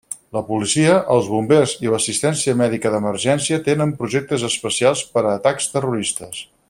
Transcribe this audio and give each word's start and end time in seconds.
La 0.35 0.41
policia, 0.45 0.93
els 1.15 1.27
bombers 1.33 1.73
i 1.87 1.91
l'assistència 1.95 2.55
mèdica 2.63 2.93
d'emergència 2.95 3.61
tenen 3.69 3.93
projectes 4.01 4.47
especials 4.49 5.05
per 5.15 5.27
a 5.27 5.35
atacs 5.35 5.71
terroristes. 5.77 6.43